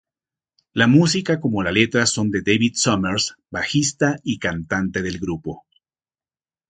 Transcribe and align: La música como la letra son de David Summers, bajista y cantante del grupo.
La 0.81 0.87
música 0.87 1.39
como 1.39 1.61
la 1.61 1.71
letra 1.71 2.07
son 2.07 2.31
de 2.31 2.41
David 2.41 2.73
Summers, 2.75 3.35
bajista 3.51 4.17
y 4.23 4.39
cantante 4.39 5.03
del 5.03 5.19
grupo. 5.19 5.63